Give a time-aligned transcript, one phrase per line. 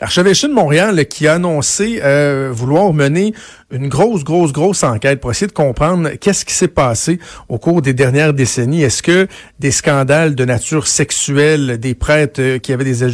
[0.00, 3.34] L'archevêché de Montréal qui a annoncé euh, vouloir mener
[3.72, 7.18] une grosse, grosse, grosse enquête pour essayer de comprendre qu'est-ce qui s'est passé
[7.48, 8.82] au cours des dernières décennies.
[8.82, 9.26] Est-ce que
[9.58, 13.06] des scandales de nature sexuelle, des prêtres euh, qui avaient des,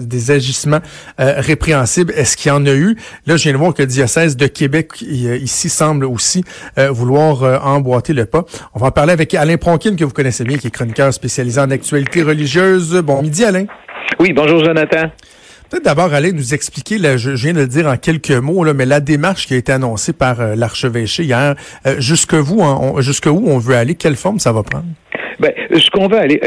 [0.00, 0.80] des agissements
[1.20, 2.96] euh, répréhensibles, est-ce qu'il y en a eu?
[3.26, 6.44] Là, je viens de voir que le diocèse de Québec ici semble aussi
[6.90, 8.44] vouloir emboîter le pas.
[8.74, 11.60] On va en parler avec Alain Pronkin, que vous connaissez bien, qui est chroniqueur spécialisé
[11.60, 12.94] en actualité religieuse.
[13.02, 13.64] Bon midi, Alain.
[14.20, 15.10] Oui, bonjour, Jonathan.
[15.70, 18.86] Peut-être d'abord aller nous expliquer, je, viens de le dire en quelques mots, là, mais
[18.86, 23.26] la démarche qui a été annoncée par euh, l'archevêché hier, euh, jusque vous, hein, jusque
[23.26, 24.86] où on veut aller, quelle forme ça va prendre?
[25.40, 26.40] Ben, ce qu'on veut aller,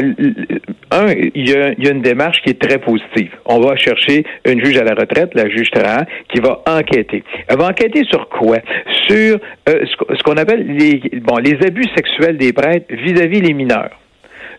[0.90, 3.30] un, il y, a, une démarche qui est très positive.
[3.44, 7.22] On va chercher une juge à la retraite, la juge Trahan, qui va enquêter.
[7.46, 8.58] Elle va enquêter sur quoi?
[9.06, 13.90] Sur euh, ce qu'on appelle les, bon, les abus sexuels des prêtres vis-à-vis les mineurs.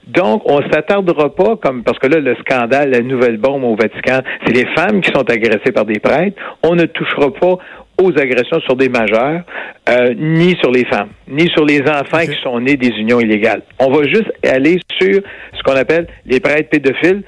[0.07, 4.19] Donc, on s'attardera pas, comme parce que là, le scandale, la nouvelle bombe au Vatican,
[4.45, 6.37] c'est les femmes qui sont agressées par des prêtres.
[6.63, 7.57] On ne touchera pas
[8.01, 9.43] aux agressions sur des majeurs,
[9.89, 13.61] euh, ni sur les femmes, ni sur les enfants qui sont nés des unions illégales.
[13.79, 15.21] On va juste aller sur
[15.53, 17.23] ce qu'on appelle les prêtres pédophiles.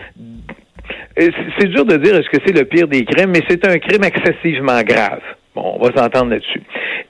[1.15, 4.03] C'est dur de dire est-ce que c'est le pire des crimes, mais c'est un crime
[4.03, 5.21] excessivement grave.
[5.55, 6.61] Bon, on va s'entendre là-dessus.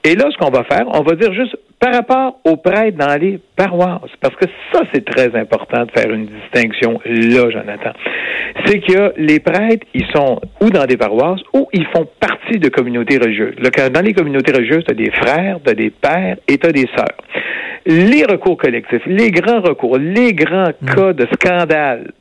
[0.04, 3.18] Et là, ce qu'on va faire, on va dire juste par rapport aux prêtres dans
[3.20, 7.92] les paroisses, parce que ça, c'est très important de faire une distinction là, Jonathan.
[8.66, 12.68] C'est que les prêtres, ils sont ou dans des paroisses ou ils font partie de
[12.68, 13.56] communautés religieuses.
[13.56, 16.72] dans les communautés religieuses, tu as des frères, tu as des pères et tu as
[16.72, 17.16] des sœurs.
[17.86, 20.86] Les recours collectifs, les grands recours, les grands mm.
[20.86, 22.12] cas de scandale,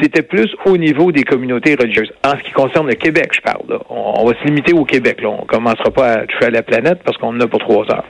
[0.00, 2.12] c'était plus au niveau des communautés religieuses.
[2.24, 3.78] En ce qui concerne le Québec, je parle.
[3.88, 5.22] On, va se limiter au Québec.
[5.22, 5.28] Là.
[5.28, 8.04] On commencera pas à toucher à la planète parce qu'on en a pour trois heures.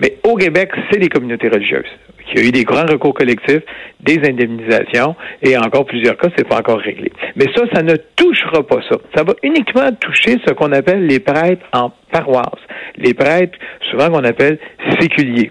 [0.00, 1.88] Mais au Québec, c'est les communautés religieuses.
[2.32, 3.62] Il y a eu des grands recours collectifs,
[4.00, 7.10] des indemnisations, et encore plusieurs cas, c'est pas encore réglé.
[7.36, 8.96] Mais ça, ça ne touchera pas ça.
[9.16, 12.60] Ça va uniquement toucher ce qu'on appelle les prêtres en paroisse.
[12.96, 13.58] Les prêtres,
[13.90, 14.58] souvent qu'on appelle
[15.00, 15.50] séculiers.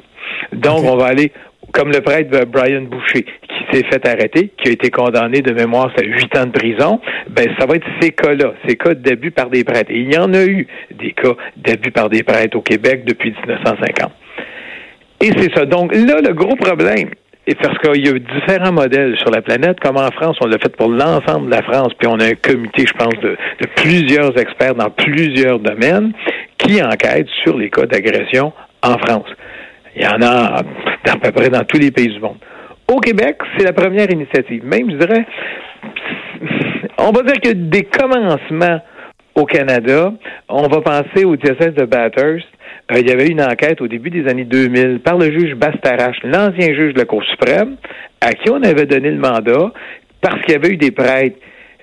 [0.54, 1.32] Donc, on va aller
[1.72, 5.92] comme le prêtre Brian Boucher, qui s'est fait arrêter, qui a été condamné de mémoire
[5.98, 7.00] à huit ans de prison,
[7.30, 9.92] ben ça va être ces cas-là, ces cas d'abus par des prêtres.
[9.92, 13.32] Et il y en a eu des cas d'abus par des prêtres au Québec depuis
[13.32, 14.12] 1950.
[15.22, 15.66] Et c'est ça.
[15.66, 17.10] Donc là, le gros problème,
[17.46, 20.58] et parce qu'il y a différents modèles sur la planète, comme en France, on l'a
[20.60, 23.68] fait pour l'ensemble de la France, puis on a un comité, je pense, de, de
[23.76, 26.14] plusieurs experts dans plusieurs domaines
[26.58, 29.28] qui enquêtent sur les cas d'agression en France.
[29.96, 32.38] Il y en a à peu près dans tous les pays du monde.
[32.88, 34.66] Au Québec, c'est la première initiative.
[34.66, 35.26] Même, je dirais,
[36.98, 38.82] on va dire que des commencements
[39.36, 40.12] au Canada,
[40.48, 42.48] on va penser au diocèse de Bathurst.
[42.92, 46.18] Euh, il y avait une enquête au début des années 2000 par le juge Bastarache,
[46.24, 47.76] l'ancien juge de la Cour suprême,
[48.22, 49.72] à qui on avait donné le mandat
[50.22, 51.38] parce qu'il y avait eu des prêtres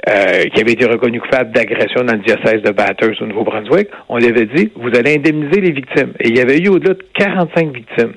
[0.08, 3.88] euh, qui avaient été reconnus coupables d'agression dans le diocèse de Bathurst au Nouveau-Brunswick.
[4.08, 6.12] On lui avait dit, vous allez indemniser les victimes.
[6.20, 8.12] Et il y avait eu au-delà de 45 victimes.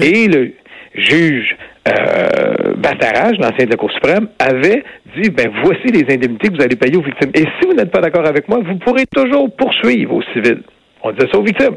[0.00, 0.52] Et le
[0.94, 1.56] juge
[1.88, 4.82] euh, Bastarache, l'ancien de la Cour suprême, avait
[5.14, 7.30] dit ben voici les indemnités que vous allez payer aux victimes.
[7.34, 10.62] Et si vous n'êtes pas d'accord avec moi, vous pourrez toujours poursuivre aux civils.
[11.02, 11.76] On disait ça aux victimes.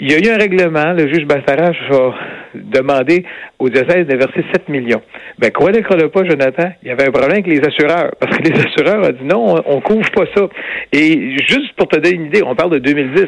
[0.00, 2.12] Il y a eu un règlement, le juge Bastarache a
[2.54, 3.24] demandé
[3.58, 5.02] au diocèse de verser 7 millions.
[5.38, 6.72] Ben, quoi ne le pas, Jonathan?
[6.82, 9.62] Il y avait un problème avec les assureurs, parce que les assureurs ont dit non,
[9.66, 10.48] on, couvre pas ça.
[10.92, 13.26] Et juste pour te donner une idée, on parle de 2010.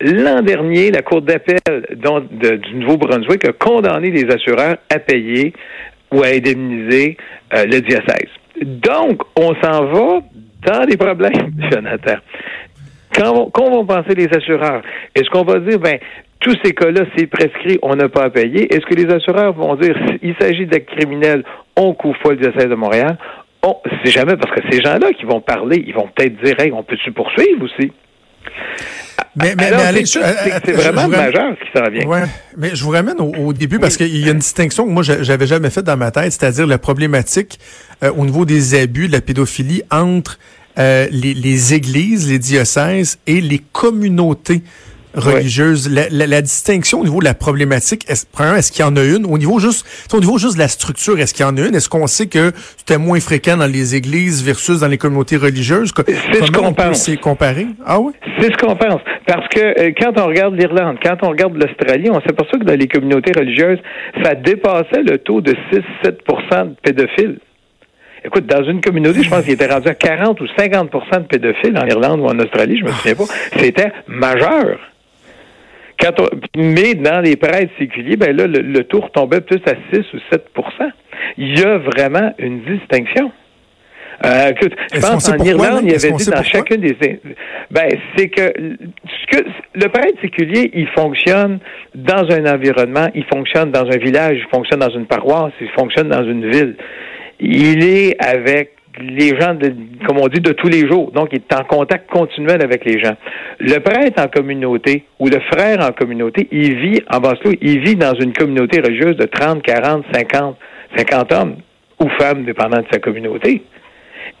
[0.00, 1.58] L'an dernier, la Cour d'appel
[1.90, 5.52] du Nouveau-Brunswick a condamné les assureurs à payer
[6.12, 7.16] ou à indemniser
[7.54, 8.30] euh, le diocèse.
[8.62, 10.20] Donc, on s'en va
[10.66, 12.16] dans des problèmes, Jonathan.
[13.14, 14.82] Quand, vont penser les assureurs?
[15.14, 15.98] Est-ce qu'on va dire, ben,
[16.40, 18.72] tous ces cas-là, c'est prescrit, on n'a pas à payer.
[18.72, 21.44] Est-ce que les assureurs vont dire, s'il s'agit d'actes criminels,
[21.76, 23.16] on couvre pas le diocèse de Montréal?
[23.62, 26.72] On, c'est jamais parce que ces gens-là qui vont parler, ils vont peut-être dire, hey,
[26.72, 27.90] on peut-tu poursuivre aussi?
[29.34, 32.06] Mais, mais, c'est vraiment majeur ce qui s'en vient.
[32.06, 32.22] Ouais,
[32.56, 35.46] mais je vous ramène au, début parce qu'il y a une distinction que moi j'avais
[35.46, 37.58] jamais faite dans ma tête, c'est-à-dire la problématique
[38.02, 40.38] euh, au niveau des abus, de la pédophilie entre
[40.78, 44.62] euh, les, les, églises, les diocèses et les communautés
[45.16, 45.90] religieuse.
[45.90, 49.26] La, distinction au niveau de la problématique, est-ce est qu'il y en a une?
[49.26, 51.74] Au niveau juste, au niveau juste de la structure, est-ce qu'il y en a une?
[51.74, 55.92] Est-ce qu'on sait que c'était moins fréquent dans les églises versus dans les communautés religieuses?
[56.06, 57.10] C'est ce qu'on pense.
[57.20, 57.66] comparer?
[57.84, 58.12] Ah oui?
[58.40, 59.00] C'est ce qu'on pense.
[59.26, 62.78] Parce que euh, quand on regarde l'Irlande, quand on regarde l'Australie, on s'aperçoit que dans
[62.78, 63.78] les communautés religieuses,
[64.22, 65.54] ça dépassait le taux de
[66.04, 67.38] 6-7% de pédophiles.
[68.24, 71.78] Écoute, dans une communauté, je pense qu'il était rendu à 40 ou 50% de pédophiles
[71.78, 73.24] en Irlande ou en Australie, je me souviens pas.
[73.56, 74.78] C'était majeur.
[75.98, 76.14] Quand
[76.56, 80.18] mais dans les prêtres séculiers, ben là, le, le taux retombait plus à 6 ou
[80.34, 80.90] 7%
[81.38, 83.32] Il y a vraiment une distinction.
[84.24, 86.96] Euh, écoute, je pense en Irlande, il y avait dit dans chacune des.
[87.70, 88.50] Ben, c'est que,
[89.30, 89.44] que
[89.74, 91.58] le prêtre séculier, il fonctionne
[91.94, 96.08] dans un environnement, il fonctionne dans un village, il fonctionne dans une paroisse, il fonctionne
[96.08, 96.76] dans une ville
[97.40, 99.74] il est avec les gens, de,
[100.06, 101.10] comme on dit, de tous les jours.
[101.12, 103.16] Donc, il est en contact continuel avec les gens.
[103.58, 107.96] Le prêtre en communauté ou le frère en communauté, il vit en basse il vit
[107.96, 110.56] dans une communauté religieuse de 30, 40, 50,
[110.96, 111.56] 50 hommes
[112.00, 113.62] ou femmes, dépendant de sa communauté.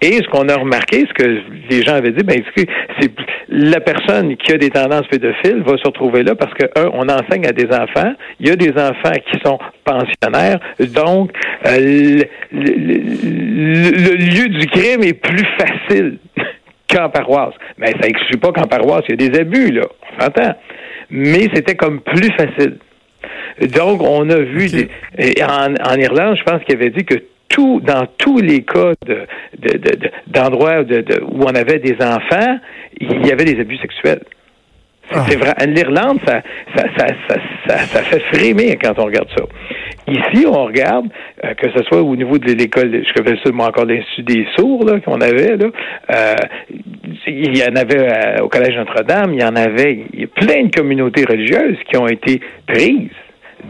[0.02, 3.10] Et ce qu'on a remarqué, ce que les gens avaient dit, ben, c'est
[3.48, 7.08] la personne qui a des tendances pédophiles va se retrouver là parce que, un, on
[7.08, 11.30] enseigne à des enfants, il y a des enfants qui sont pensionnaires, donc
[11.66, 12.20] euh,
[13.56, 16.18] le, lieu du crime est plus facile
[16.90, 17.54] qu'en paroisse.
[17.78, 20.54] Mais ça n'exclut pas qu'en paroisse, il y a des abus, là, on s'entend.
[21.10, 22.78] Mais c'était comme plus facile.
[23.74, 24.88] Donc, on a vu des,
[25.42, 27.16] en, en Irlande, je pense qu'il avait dit que
[27.48, 28.92] tout, dans tous les cas
[30.26, 32.58] d'endroits de, où on avait des enfants,
[33.00, 34.22] il y avait des abus sexuels.
[35.10, 35.38] C'est ah.
[35.38, 35.66] vrai.
[35.66, 36.42] L'Irlande, ça
[36.74, 37.06] ça, ça,
[37.68, 39.44] ça, ça, fait frémir quand on regarde ça.
[40.08, 41.06] Ici, on regarde,
[41.44, 44.84] euh, que ce soit au niveau de l'école, je connais moi encore l'Institut des sourds
[45.04, 45.66] qu'on avait, là,
[46.14, 46.34] euh,
[47.26, 51.24] il y en avait euh, au Collège Notre-Dame, il y en avait plein de communautés
[51.24, 53.10] religieuses qui ont été prises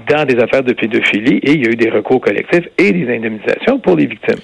[0.09, 3.15] dans des affaires de pédophilie et il y a eu des recours collectifs et des
[3.15, 4.41] indemnisations pour les victimes.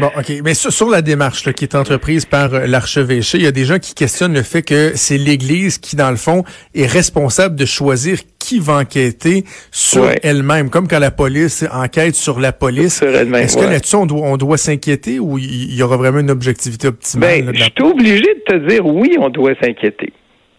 [0.00, 0.32] Bon, OK.
[0.44, 3.78] Mais sur, la démarche qui est entreprise par euh, l'archevêché, il y a des gens
[3.78, 8.18] qui questionnent le fait que c'est l'Église qui, dans le fond, est responsable de choisir
[8.38, 13.02] qui va enquêter sur elle-même, comme quand la police enquête sur la police.
[13.02, 16.88] Est-ce que là-dessus, on doit, on doit s'inquiéter ou il y aura vraiment une objectivité
[16.88, 17.44] optimale?
[17.44, 20.12] Ben, je suis obligé de te dire oui, on doit s'inquiéter.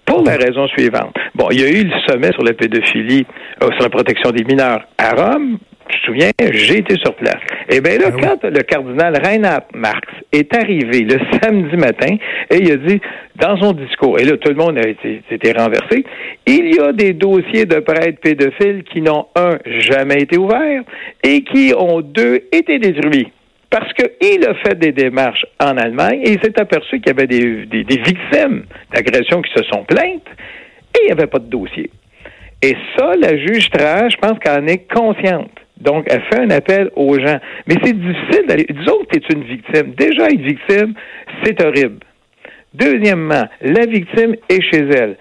[0.06, 1.16] Pour la raison suivante.
[1.36, 3.26] Bon, il y a eu le sommet sur la pédophilie,
[3.64, 5.58] euh, sur la protection des mineurs à Rome.
[5.90, 7.40] Je me souviens, j'ai été sur place.
[7.70, 12.16] Eh bien là, ah quand le cardinal Reinhard Marx est arrivé le samedi matin,
[12.50, 13.02] et il a dit
[13.36, 16.06] dans son discours, et là tout le monde a été, été renversé,
[16.46, 20.84] il y a des dossiers de prêtres pédophiles qui n'ont, un, jamais été ouverts,
[21.24, 23.32] et qui ont, deux, été détruits
[23.72, 27.26] parce qu'il a fait des démarches en Allemagne et il s'est aperçu qu'il y avait
[27.26, 30.28] des, victimes d'agressions qui se sont plaintes
[30.94, 31.90] et il n'y avait pas de dossier.
[32.62, 35.52] Et ça, la juge Tra, je pense qu'elle en est consciente.
[35.78, 37.40] Donc, elle fait un appel aux gens.
[37.66, 38.68] Mais c'est difficile d'aller.
[38.70, 39.94] Disons que tu es une victime.
[39.98, 40.94] Déjà, être victime,
[41.44, 42.06] c'est horrible.
[42.74, 45.18] Deuxièmement, la victime est chez elle.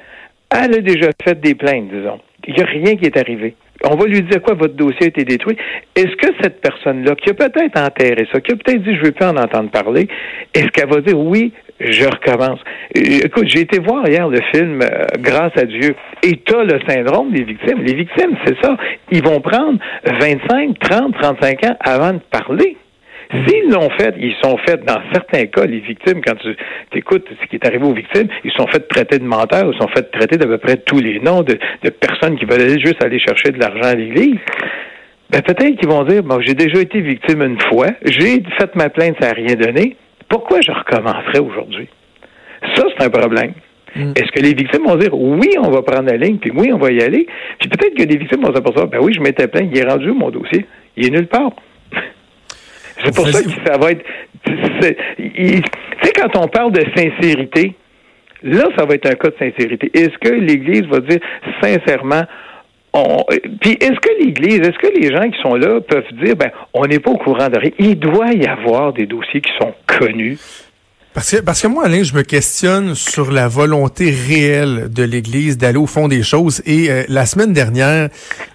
[0.51, 2.21] Elle a déjà fait des plaintes, disons.
[2.47, 3.55] Il n'y a rien qui est arrivé
[3.85, 5.57] on va lui dire quoi, votre dossier a été détruit.
[5.97, 9.07] Est-ce que cette personne-là, qui a peut-être enterré ça, qui a peut-être dit je ne
[9.07, 10.09] veux plus en entendre parler,
[10.55, 12.61] est-ce qu'elle va dire oui, je recommence?
[12.97, 16.65] Euh, écoute, j'ai été voir hier le film euh, Grâce à Dieu et tu as
[16.65, 17.83] le syndrome des victimes.
[17.83, 18.77] Les victimes, c'est ça.
[19.11, 22.77] Ils vont prendre 25, 30, 35 ans avant de parler.
[23.33, 26.57] S'ils l'ont fait, ils sont faits, dans certains cas, les victimes, quand tu
[26.99, 29.89] écoutes ce qui est arrivé aux victimes, ils sont faits traiter de menteurs, ils sont
[29.89, 31.57] faits traiter d'à peu près tous les noms de,
[31.91, 34.39] personnes qui veulent juste aller chercher de l'argent à l'Église.
[35.31, 38.89] Ben, peut-être qu'ils vont dire, bon, j'ai déjà été victime une fois, j'ai fait ma
[38.89, 39.97] plainte, ça n'a rien donné.
[40.29, 41.89] Pourquoi je recommencerais aujourd'hui?
[42.75, 43.53] Ça, c'est un problème.
[43.95, 44.13] Mm.
[44.17, 46.79] Est-ce que les victimes vont dire oui, on va prendre la ligne, puis oui, on
[46.79, 47.29] va y aller?
[47.61, 50.11] Puis peut-être que les victimes vont s'apercevoir, ben oui, je m'étais plaint, il est rendu
[50.11, 50.67] mon dossier?
[50.97, 51.53] Il est nulle part.
[53.05, 54.05] C'est pour ça que ça va être.
[54.45, 57.75] Tu sais, quand on parle de sincérité,
[58.43, 59.91] là, ça va être un cas de sincérité.
[59.95, 61.21] Est-ce que l'Église va dire
[61.63, 62.23] sincèrement,
[62.93, 63.25] on...
[63.61, 66.87] puis est-ce que l'Église, est-ce que les gens qui sont là peuvent dire, ben, on
[66.87, 67.71] n'est pas au courant de rien?
[67.79, 70.39] Il doit y avoir des dossiers qui sont connus.
[71.13, 75.59] Parce que, parce que moi, Alain, je me questionne sur la volonté réelle de l'Église
[75.59, 76.63] d'aller au fond des choses.
[76.67, 78.11] Et euh, la semaine dernière,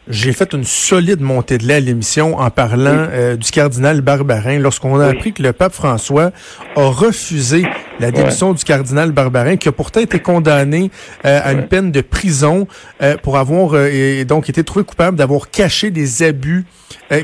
[0.07, 4.57] j'ai fait une solide montée de lait à l'émission en parlant euh, du cardinal Barbarin
[4.59, 6.31] lorsqu'on a appris que le pape François
[6.77, 7.63] a refusé
[7.99, 10.91] la démission du cardinal Barbarin, qui a pourtant été condamné
[11.25, 12.67] euh, à une peine de prison
[13.01, 16.65] euh, pour avoir euh, donc été trouvé coupable d'avoir caché des abus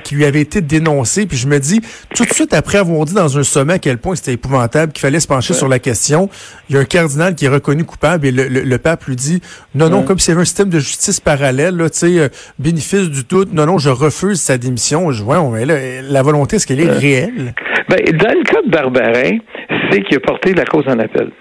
[0.03, 1.25] qui lui avaient été dénoncés.
[1.25, 1.81] Puis je me dis,
[2.15, 5.01] tout de suite après avoir dit dans un sommet à quel point c'était épouvantable, qu'il
[5.01, 6.29] fallait se pencher sur la question,
[6.69, 9.41] il y a un cardinal qui est reconnu coupable et le, pape lui dit,
[9.73, 13.23] non, non, comme s'il y avait un système de justice parallèle, tu sais, bénéfice du
[13.23, 15.11] tout, non, non, je refuse sa démission.
[15.11, 17.55] Je vois, la volonté, est-ce qu'elle est réelle?
[17.89, 19.39] Ben, dans le cas de Barbarin,
[19.89, 21.31] c'est qu'il a porté la cause en appel.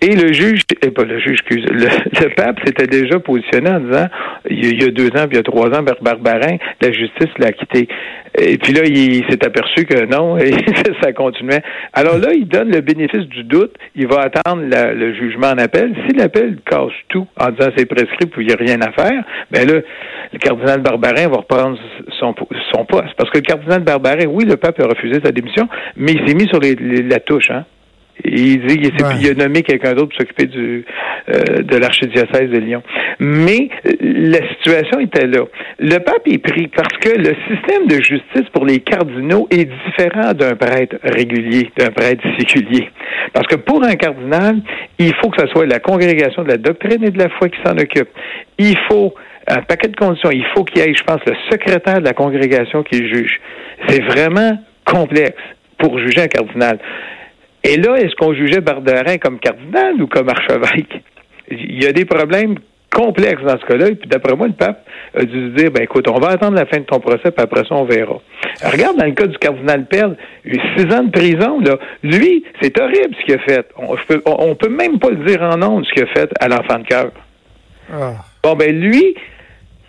[0.00, 3.78] Et le juge, et eh, pas le juge, excuse, le, pape s'était déjà positionné en
[3.78, 4.06] disant,
[4.50, 7.52] il y a deux ans, puis il y a trois ans, Barbarin, la justice l'a
[7.52, 7.86] quitté.
[8.38, 10.52] Et puis là, il s'est aperçu que non, et
[11.02, 11.62] ça continuait.
[11.92, 13.74] Alors là, il donne le bénéfice du doute.
[13.94, 15.94] Il va attendre le jugement en appel.
[16.06, 19.22] Si l'appel casse tout en disant c'est prescrit, puis il n'y a rien à faire,
[19.50, 19.80] ben là,
[20.32, 21.78] le cardinal Barbarin va reprendre
[22.18, 22.34] son,
[22.72, 23.14] son poste.
[23.16, 26.34] Parce que le cardinal Barbarin, oui, le pape a refusé sa démission, mais il s'est
[26.34, 27.64] mis sur la touche, hein.
[28.24, 30.84] Il dit qu'il a nommé quelqu'un d'autre pour s'occuper du
[31.28, 32.82] euh, de l'archidiocèse de Lyon.
[33.20, 33.68] Mais
[34.00, 35.44] la situation était là.
[35.78, 40.32] Le pape est pris parce que le système de justice pour les cardinaux est différent
[40.32, 42.88] d'un prêtre régulier, d'un prêtre séculier.
[43.32, 44.56] Parce que pour un cardinal,
[44.98, 47.58] il faut que ce soit la congrégation de la doctrine et de la foi qui
[47.64, 48.08] s'en occupe.
[48.58, 49.14] Il faut
[49.46, 50.30] un paquet de conditions.
[50.32, 53.40] Il faut qu'il y ait, je pense, le secrétaire de la congrégation qui juge.
[53.86, 55.40] C'est vraiment complexe
[55.78, 56.78] pour juger un cardinal.
[57.64, 61.02] Et là, est-ce qu'on jugeait Barberin comme cardinal ou comme archevêque?
[61.50, 62.56] Il y a des problèmes
[62.92, 63.88] complexes dans ce cas-là.
[63.88, 66.56] Et puis d'après moi, le pape a dû se dire, ben écoute, on va attendre
[66.56, 68.20] la fin de ton procès, puis après ça, on verra.
[68.64, 71.78] regarde dans le cas du cardinal Pell, six ans de prison, là.
[72.02, 73.66] Lui, c'est horrible ce qu'il a fait.
[73.76, 76.78] On, ne peut même pas le dire en nom, ce qu'il a fait à l'enfant
[76.78, 77.10] de cœur.
[77.92, 78.12] Ah.
[78.42, 79.14] Bon, ben lui,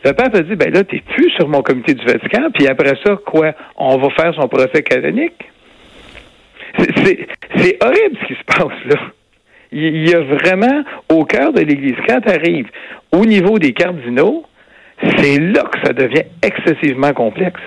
[0.04, 2.94] le pape a dit, ben là, t'es plus sur mon comité du Vatican, puis après
[3.06, 3.54] ça, quoi?
[3.78, 5.50] On va faire son procès canonique?
[6.78, 9.00] C'est horrible ce qui se passe là.
[9.72, 12.68] Il y a vraiment au cœur de l'Église, quand tu arrives
[13.12, 14.46] au niveau des cardinaux,
[15.18, 17.60] c'est là que ça devient excessivement complexe.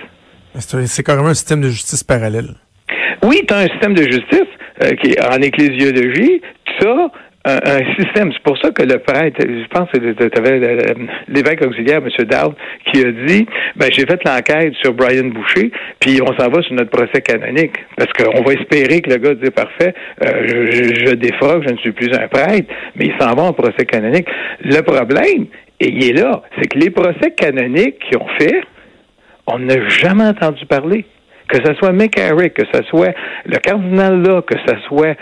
[0.55, 2.55] C'est carrément un système de justice parallèle.
[3.25, 4.49] Oui, tu as un système de justice
[4.83, 6.41] euh, qui est en ecclésiologie.
[6.81, 7.11] Ça,
[7.47, 8.33] un, système.
[8.33, 10.59] C'est pour ça que le prêtre, je pense que tu avais
[11.29, 12.09] l'évêque auxiliaire, M.
[12.25, 12.55] Dowd,
[12.87, 16.75] qui a dit ben j'ai fait l'enquête sur Brian Boucher, puis on s'en va sur
[16.75, 17.77] notre procès canonique.
[17.97, 21.79] Parce qu'on va espérer que le gars dit parfait, euh, je, je défroque, je ne
[21.79, 24.27] suis plus un prêtre, mais il s'en va en procès canonique.
[24.65, 25.47] Le problème,
[25.81, 28.61] et il est là, c'est que les procès canoniques qu'ils ont fait,
[29.47, 31.05] on n'a jamais entendu parler
[31.49, 35.17] que ce soit McCarrick, que ce soit le cardinal là, que ce soit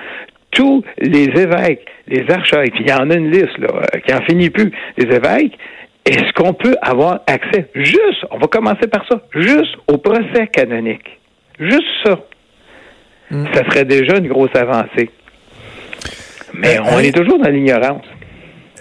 [0.55, 4.15] tous les évêques, les archevêques, puis il y en a une liste là, euh, qui
[4.15, 5.59] en finit plus, les évêques,
[6.05, 11.19] est-ce qu'on peut avoir accès juste, on va commencer par ça, juste au procès canonique?
[11.59, 12.19] Juste ça.
[13.31, 13.47] Hmm.
[13.53, 15.11] Ça serait déjà une grosse avancée.
[16.53, 18.05] Mais on est toujours dans l'ignorance.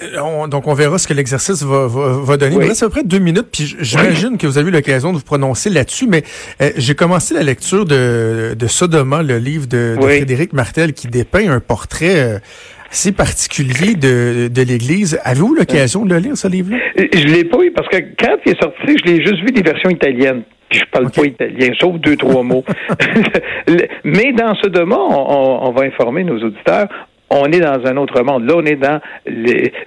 [0.01, 2.55] Euh, donc, on verra ce que l'exercice va, va, donner.
[2.55, 2.65] Oui.
[2.65, 5.17] Il reste à peu près deux minutes, puis j'imagine que vous avez eu l'occasion de
[5.17, 6.23] vous prononcer là-dessus, mais
[6.61, 11.49] euh, j'ai commencé la lecture de, de Sodoma, le livre de, Frédéric Martel, qui dépeint
[11.49, 12.39] un portrait euh,
[12.91, 15.19] assez particulier de, de l'Église.
[15.23, 16.77] Avez-vous l'occasion de le lire, ce livre-là?
[16.97, 19.61] Je l'ai pas eu, parce que quand il est sorti, je l'ai juste vu des
[19.61, 22.63] versions italiennes je parle pas italien, sauf deux, trois mots.
[24.03, 26.87] Mais dans ce domaine, on, va informer nos auditeurs,
[27.33, 28.45] on est dans un autre monde.
[28.45, 28.99] Là, on est dans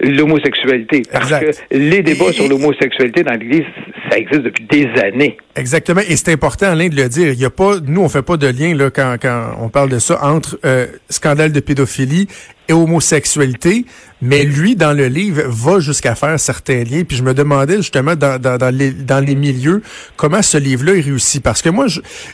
[0.01, 1.03] l'homosexualité.
[1.11, 3.65] Parce que les débats sur l'homosexualité dans l'Église,
[4.11, 5.37] ça existe depuis des années.
[5.57, 6.03] Exactement.
[6.07, 7.33] Et c'est important, Alain, de le dire.
[7.33, 9.89] Il y a pas, nous, on fait pas de lien, là, quand, quand on parle
[9.89, 12.29] de ça, entre euh, scandale de pédophilie
[12.69, 13.87] et homosexualité,
[14.21, 17.05] mais lui, dans le livre, va jusqu'à faire certains liens.
[17.05, 19.83] Puis je me demandais justement dans, dans, dans, les, dans les milieux
[20.17, 21.41] comment ce livre-là est réussi?
[21.41, 21.87] Parce que moi,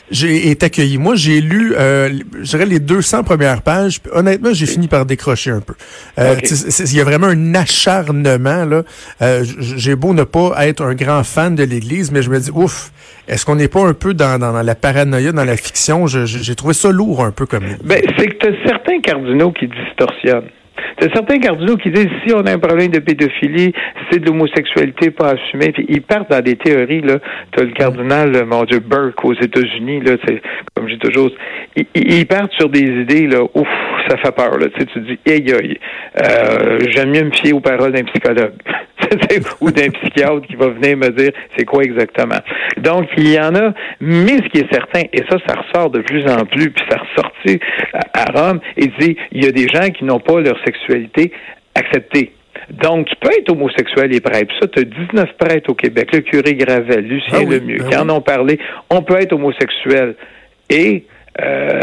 [0.09, 0.97] j'ai été accueilli.
[0.97, 2.09] Moi, j'ai lu, euh,
[2.41, 4.01] je dirais, les 200 premières pages.
[4.01, 5.73] Puis, honnêtement, j'ai fini par décrocher un peu.
[6.19, 6.35] Euh,
[6.79, 8.65] Il y a vraiment un acharnement.
[8.65, 8.83] là.
[9.21, 12.51] Euh, j'ai beau ne pas être un grand fan de l'Église, mais je me dis,
[12.51, 12.91] ouf,
[13.27, 16.07] est-ce qu'on n'est pas un peu dans, dans, la paranoïa, dans la fiction?
[16.07, 19.67] J'ai trouvé ça lourd un peu comme Ben, c'est que tu as certains cardinaux qui
[19.67, 20.49] distorsionnent.
[20.97, 23.73] T'as certains cardinaux qui disent si on a un problème de pédophilie,
[24.11, 25.71] c'est de l'homosexualité pas assumée.
[25.71, 27.17] Puis ils partent dans des théories là.
[27.51, 30.13] T'as le cardinal, mon Dieu, Burke aux États-Unis là.
[30.25, 30.41] C'est
[30.75, 31.31] comme je dis toujours,
[31.95, 33.43] ils, partent sur des idées là.
[33.53, 33.67] Ouf,
[34.07, 34.67] ça fait peur là.
[34.67, 35.79] Tu sais, tu dis, aïe aïe,
[36.21, 38.53] euh, j'aime mieux me fier aux paroles d'un psychologue.
[39.61, 42.39] ou d'un psychiatre qui va venir me dire c'est quoi exactement.
[42.77, 45.99] Donc, il y en a, mais ce qui est certain, et ça, ça ressort de
[45.99, 47.59] plus en plus, puis ça ressortit
[47.93, 51.31] à, Rome, et dit, il y a des gens qui n'ont pas leur sexualité
[51.75, 52.33] acceptée.
[52.69, 54.53] Donc, tu peux être homosexuel et prêtre.
[54.61, 56.09] Ça, tu as 19 prêtres au Québec.
[56.13, 58.59] Le curé Gravel, Lucien ah Lemieux, ben qui en ont parlé.
[58.89, 60.15] On peut être homosexuel
[60.69, 61.03] et
[61.41, 61.81] euh,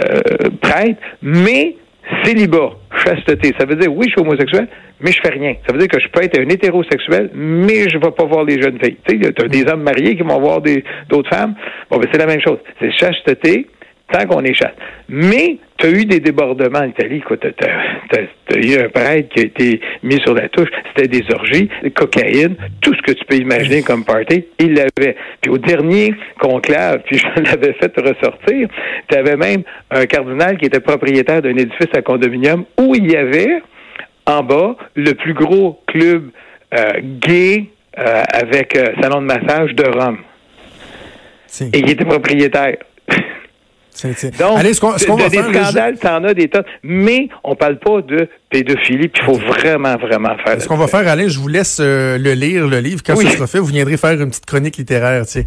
[0.61, 1.77] prêtre, mais
[2.25, 2.73] Célibat,
[3.05, 4.69] chasteté, ça veut dire oui, je suis homosexuel,
[5.01, 5.55] mais je fais rien.
[5.67, 8.61] Ça veut dire que je peux être un hétérosexuel, mais je vais pas voir les
[8.61, 8.97] jeunes filles.
[9.07, 10.61] Tu sais, as des hommes mariés qui vont voir
[11.09, 11.55] d'autres femmes.
[11.91, 12.59] Bon, ben c'est la même chose.
[12.81, 13.67] C'est chasteté,
[14.13, 14.77] tant qu'on est chaste.
[15.09, 17.23] Mais tu as eu des débordements en Italie.
[17.27, 20.69] Tu as, eu un prêtre qui a été mis sur la touche.
[20.89, 25.17] C'était des orgies, des cocaïne, tout ce que tu peux imaginer comme party, il l'avait.
[25.41, 28.69] Puis au dernier conclave, puis je l'avais fait ressortir,
[29.09, 33.17] tu avais même un cardinal qui était propriétaire d'un édifice à condominium où il y
[33.17, 33.63] avait
[34.27, 36.31] en bas le plus gros club
[36.75, 40.19] euh, gay euh, avec euh, salon de massage de Rome.
[41.61, 42.77] Et il était propriétaire.
[44.05, 46.65] Donc, Allez, ce qu'on, ce va des scandales, t'en as des tas.
[46.83, 50.61] Mais on parle pas de pédophilie, puis il faut vraiment, vraiment faire.
[50.61, 53.03] Ce qu'on va faire, Alain, je vous laisse euh, le lire, le livre.
[53.05, 55.47] Quand ce sera fait, vous viendrez faire une petite chronique littéraire, tu sais.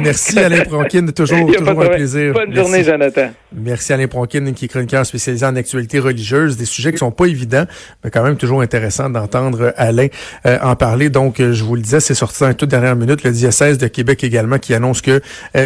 [0.00, 1.06] Merci, Alain Pronkin.
[1.08, 2.32] Toujours, toujours un plaisir.
[2.32, 3.30] Bonne journée, Jonathan.
[3.54, 6.56] Merci, Alain Pronkin, qui est chroniqueur spécialisé en actualité religieuse.
[6.56, 7.66] Des sujets qui sont pas évidents,
[8.02, 10.08] mais quand même toujours intéressant d'entendre Alain
[10.46, 11.10] euh, en parler.
[11.10, 13.22] Donc, euh, je vous le disais, c'est sorti dans les toutes dernières minutes.
[13.22, 15.20] Le diocèse de Québec également qui annonce que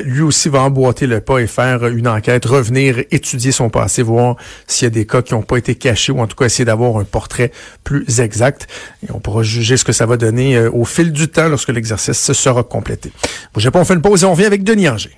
[0.05, 4.37] lui aussi va emboîter le pas et faire une enquête, revenir, étudier son passé, voir
[4.67, 6.65] s'il y a des cas qui n'ont pas été cachés ou en tout cas essayer
[6.65, 7.53] d'avoir un portrait
[7.85, 8.67] plus exact.
[9.07, 11.69] Et on pourra juger ce que ça va donner euh, au fil du temps lorsque
[11.69, 13.13] l'exercice sera complété.
[13.55, 15.11] Bon, j'ai pas, on fait une pause et on revient avec Denis Anger.